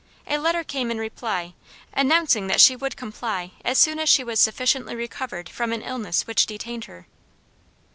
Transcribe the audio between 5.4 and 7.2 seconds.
from an illness which detained her.